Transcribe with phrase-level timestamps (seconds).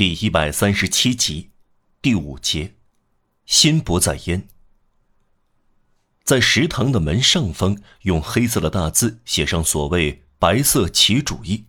[0.00, 1.50] 第一百三十七集，
[2.00, 2.72] 第五节，
[3.44, 4.48] 心不在焉。
[6.24, 11.66] 在食堂的门上方，用黑色的大字写上所谓“白色旗主义”，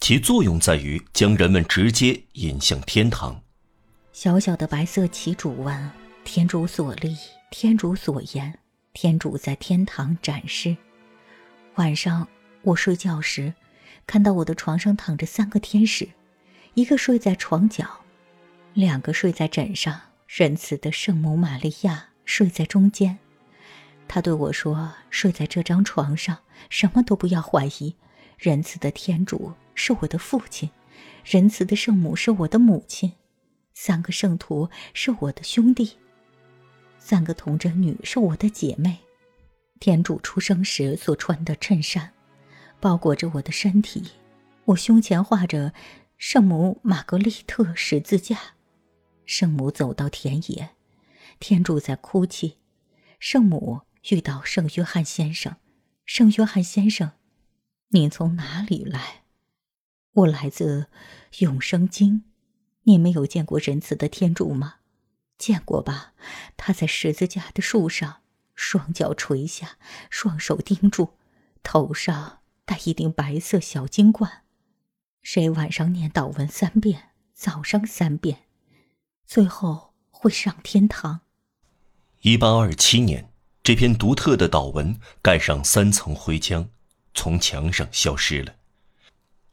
[0.00, 3.42] 其作用在于将人们直接引向天堂。
[4.12, 5.90] 小小的白色旗主文：
[6.24, 7.16] 天主所立，
[7.50, 8.58] 天主所言，
[8.92, 10.76] 天主在天堂展示。
[11.76, 12.28] 晚上
[12.60, 13.54] 我睡觉时，
[14.06, 16.06] 看到我的床上躺着三个天使。
[16.76, 17.88] 一个睡在床角，
[18.74, 19.98] 两个睡在枕上。
[20.28, 23.16] 仁慈的圣母玛利亚睡在中间。
[24.06, 26.36] 他对我说：“睡在这张床上，
[26.68, 27.96] 什么都不要怀疑。
[28.36, 30.68] 仁慈的天主是我的父亲，
[31.24, 33.10] 仁慈的圣母是我的母亲，
[33.72, 35.96] 三个圣徒是我的兄弟，
[36.98, 38.98] 三个童贞女是我的姐妹。
[39.80, 42.12] 天主出生时所穿的衬衫，
[42.78, 44.10] 包裹着我的身体。
[44.66, 45.72] 我胸前画着。”
[46.18, 48.54] 圣母玛格丽特十字架，
[49.26, 50.70] 圣母走到田野，
[51.38, 52.58] 天主在哭泣。
[53.20, 55.56] 圣母遇到圣约翰先生，
[56.06, 57.12] 圣约翰先生，
[57.88, 59.24] 您从哪里来？
[60.12, 60.86] 我来自
[61.40, 62.24] 永生经。
[62.84, 64.76] 你没有见过仁慈的天主吗？
[65.36, 66.14] 见过吧？
[66.56, 68.22] 他在十字架的树上，
[68.54, 69.76] 双脚垂下，
[70.08, 71.10] 双手钉住，
[71.62, 74.45] 头上戴一顶白色小金冠。
[75.28, 78.44] 谁晚上念祷文三遍，早上三遍，
[79.26, 81.22] 最后会上天堂。
[82.20, 86.68] 一八二七年，这篇独特的祷文盖上三层灰浆，
[87.12, 88.54] 从墙上消失了。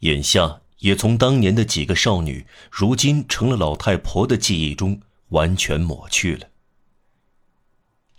[0.01, 6.49] 眼下也从当年的几个少女，如今成了老太婆的记忆中完全抹去了。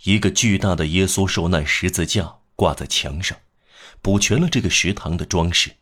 [0.03, 3.37] 一个巨大的耶稣受难十字架挂在墙上，
[4.01, 5.77] 补全了这个食堂的装饰。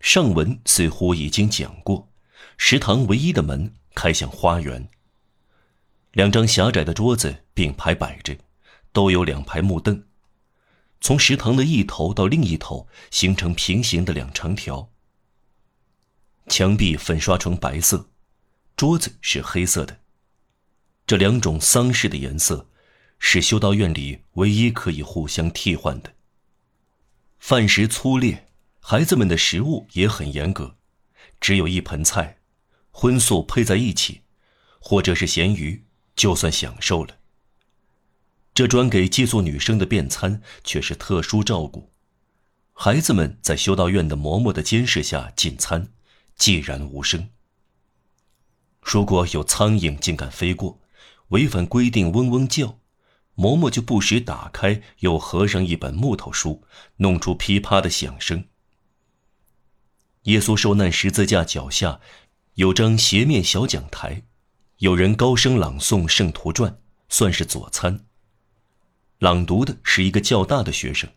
[0.00, 2.08] 上文似乎已经讲过，
[2.56, 4.88] 食堂唯一的门开向花园。
[6.12, 8.36] 两张狭窄的桌子并排摆着，
[8.92, 10.04] 都有两排木凳，
[11.00, 14.90] 从食堂的一头到另一头形成平行的两长条。
[16.48, 18.08] 墙壁粉刷成白色，
[18.76, 20.00] 桌子是黑色的。
[21.06, 22.68] 这两种丧事的颜色，
[23.18, 26.14] 是修道院里唯一可以互相替换的。
[27.38, 28.45] 饭食粗劣。
[28.88, 30.76] 孩子们的食物也很严格，
[31.40, 32.38] 只有一盆菜，
[32.92, 34.20] 荤素配在一起，
[34.78, 37.16] 或者是咸鱼，就算享受了。
[38.54, 41.90] 这专给寄宿女生的便餐却是特殊照顾，
[42.74, 45.88] 孩子们在修道院的嬷嬷的监视下进餐，
[46.38, 47.30] 寂然无声。
[48.80, 50.78] 如果有苍蝇竟敢飞过，
[51.30, 52.78] 违反规定嗡嗡叫，
[53.34, 56.62] 嬷嬷就不时打开又合上一本木头书，
[56.98, 58.44] 弄出噼啪的响声。
[60.26, 62.00] 耶稣受难十字架脚下，
[62.54, 64.24] 有张斜面小讲台，
[64.78, 66.72] 有人高声朗诵《圣徒传》，
[67.08, 68.00] 算是佐餐。
[69.20, 71.08] 朗读的是一个较大的学生，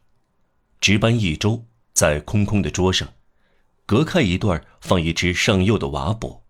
[0.79, 3.11] 值班一周，在空空的桌上，
[3.87, 6.43] 隔开一段放一只上釉的瓦钵，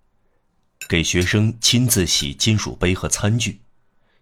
[0.89, 3.61] 给学生亲自洗金属杯和餐具，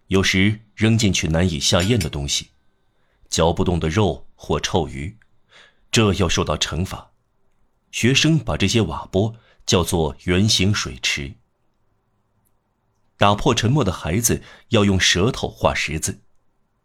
[0.10, 2.50] 有时扔进去难以下咽的东西，
[3.32, 5.18] 嚼不动的肉或臭鱼，
[5.90, 7.14] 这要受到惩罚。
[7.98, 9.36] 学生把这些瓦钵
[9.66, 11.34] 叫做圆形水池。
[13.18, 16.22] 打破沉默的孩子要用舌头画十字，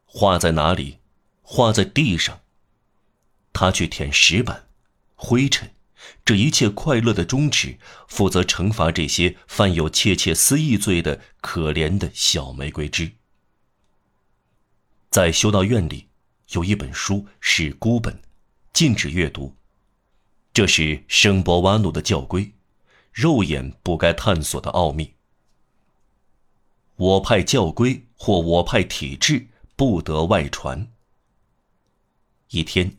[0.06, 1.00] 画在哪里？
[1.42, 2.40] 画在地上。
[3.52, 4.70] 他去舔石板、
[5.14, 5.74] 灰尘，
[6.24, 7.78] 这一切快乐的终止，
[8.08, 13.12] 负责惩罚这些犯有窃窃私议罪的可怜的小玫瑰枝。
[15.10, 16.08] 在修道院里，
[16.52, 18.18] 有一本书是孤本，
[18.72, 19.54] 禁止阅读。
[20.54, 22.52] 这是圣伯瓦努的教规，
[23.10, 25.14] 肉眼不该探索的奥秘。
[26.96, 30.92] 我派教规或我派体制不得外传。
[32.50, 32.98] 一天，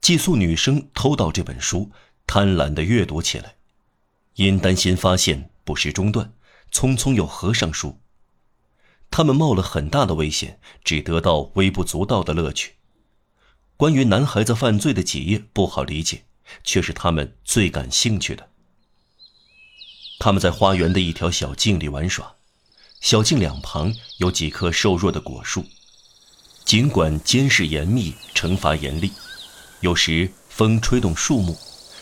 [0.00, 1.90] 寄宿女生偷到这本书，
[2.26, 3.56] 贪婪的阅读起来，
[4.36, 6.32] 因担心发现不时中断，
[6.72, 8.00] 匆匆又合上书。
[9.10, 12.76] 他们冒了很大的危险，只得到微不足道的乐趣。
[13.76, 16.22] 关于男孩子犯罪的几页不好理解。
[16.64, 18.48] 却是他们最感兴趣的。
[20.18, 22.36] 他们在花园的一条小径里玩耍，
[23.00, 25.64] 小径两旁有几棵瘦弱的果树。
[26.64, 29.12] 尽管监视严密，惩罚严厉，
[29.80, 31.56] 有时风吹动树木，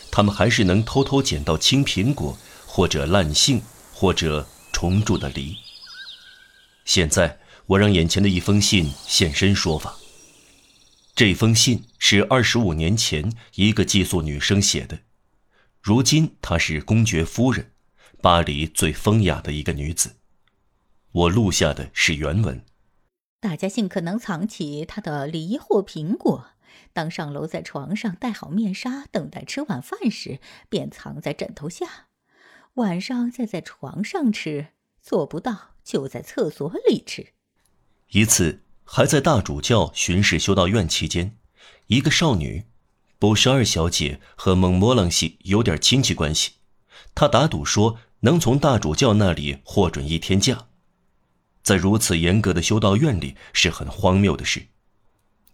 [0.09, 3.61] 他们还是能偷偷捡到青苹果，或者烂杏，
[3.93, 5.57] 或者虫蛀的梨。
[6.85, 7.37] 现在，
[7.67, 9.97] 我让眼前的一封信现身说法。
[11.15, 14.99] 这封信是二十五年前一个寄宿女生写的，
[15.81, 17.71] 如今她是公爵夫人，
[18.21, 20.17] 巴黎最风雅的一个女子。
[21.13, 22.61] 我录下的是原文。
[23.39, 26.47] 大家尽可能藏起她的梨或苹果。
[26.91, 32.07] 当上楼在床上戴好面纱，等待吃晚饭时，便藏在枕头下。
[32.73, 34.67] 晚上再在床上吃，
[35.01, 37.27] 做不到就在厕所里吃。
[38.09, 41.35] 一次，还在大主教巡视修道院期间，
[41.87, 42.63] 一个少女，
[43.19, 46.53] 布什二小姐和蒙莫朗西有点亲戚关系。
[47.13, 50.67] 她打赌说能从大主教那里获准一天假。
[51.63, 54.67] 在如此严格的修道院里是很荒谬的事。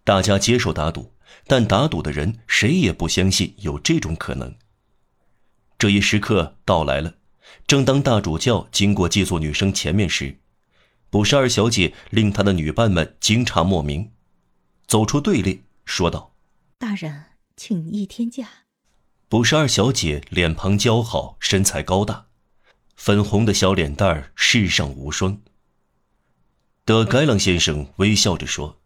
[0.04, 1.13] 大家接受打赌，
[1.48, 4.54] 但打赌的人谁也不相信有这种可能。
[5.80, 7.16] 这一时刻到来了，
[7.66, 10.41] 正当大主教经过寄宿女生前面时，
[11.12, 14.13] 布什二小姐令她的女伴们惊诧莫名，
[14.88, 16.34] 走出队列说道
[16.80, 17.25] ：“大人，
[17.58, 18.48] 请一天假。”
[19.28, 22.28] 布什二小姐脸庞姣好，身材高大，
[22.96, 25.42] 粉红的小脸蛋儿世上无双。
[26.86, 28.80] 德盖朗先生微笑着说。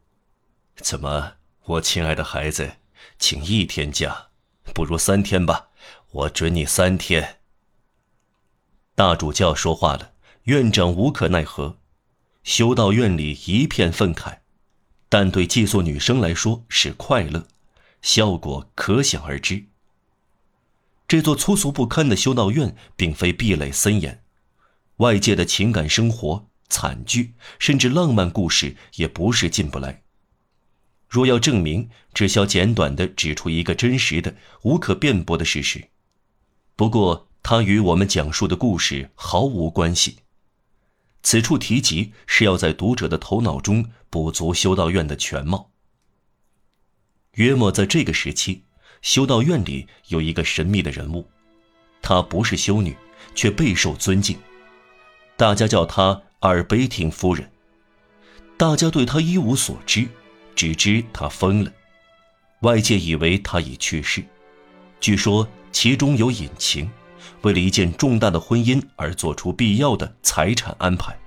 [0.78, 1.34] 怎么，
[1.66, 2.78] 我亲爱的孩子，
[3.20, 4.30] 请一天假，
[4.74, 5.70] 不如三天吧。
[6.12, 7.38] 我准你三天。
[8.96, 10.14] 大主教说话了，
[10.46, 11.78] 院长无可奈何。
[12.46, 14.38] 修道院里一片愤慨，
[15.10, 17.48] 但对寄宿女生来说是快乐，
[18.04, 19.66] 效果可想而知。
[21.08, 24.24] 这座粗俗不堪的修道院并非壁垒森严，
[24.98, 30.04] 外界的情感生活、惨剧，甚至浪漫故事也不是进不来。
[31.10, 35.90] 若要证明，只需要简短的指出一个真实的、无可辩驳的事实。
[36.76, 40.20] 不过，它与我们讲述的故事毫无关系。
[41.26, 45.72] 此处提及是要在读者的头脑中补足修道院的全貌。
[47.34, 48.62] 约莫在这个时期，
[49.02, 51.28] 修道院里有一个神秘的人物，
[52.00, 52.96] 她不是修女，
[53.34, 54.38] 却备受尊敬。
[55.36, 57.52] 大家叫她尔贝廷夫人。
[58.56, 60.08] 大家对她一无所知。
[60.56, 61.74] 只知他疯了，
[62.62, 64.24] 外界以为他已去世，
[65.02, 66.90] 据说其中有隐情，
[67.42, 71.18] 为了一件重大的婚姻而做出必要的财产安排。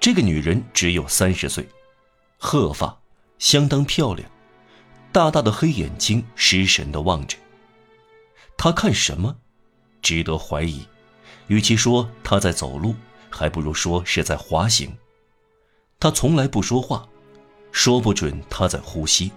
[0.00, 1.68] 这个女人只有三十岁，
[2.38, 2.98] 褐发，
[3.38, 4.30] 相当漂亮，
[5.12, 7.36] 大大的黑眼睛失神地望着。
[8.56, 9.36] 她看什么？
[10.02, 10.86] 值得怀疑。
[11.46, 12.94] 与其说她在走路，
[13.30, 14.96] 还不如说是在滑行。
[15.98, 17.06] 她从来不说话。
[17.76, 19.32] 说不准他在呼吸。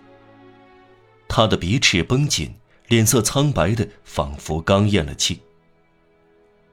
[1.27, 2.53] 他的鼻翅绷紧，
[2.87, 5.41] 脸色苍白的，仿佛刚咽了气。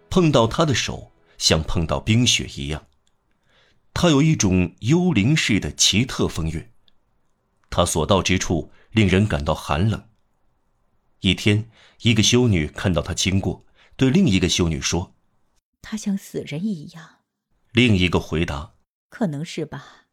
[0.08, 2.86] 碰到他的手，像碰到冰雪一样。
[3.92, 6.70] 他有一种幽灵似的奇特风韵。
[7.70, 10.08] 他所到之处，令人感到寒冷。
[11.20, 11.68] 一天，
[12.02, 13.64] 一个修女看到他经过，
[13.96, 15.14] 对另一个修女说
[15.82, 17.20] ：“他像死人一样。”
[17.72, 18.74] 另一个回答
[19.10, 20.03] ：“可能是吧。”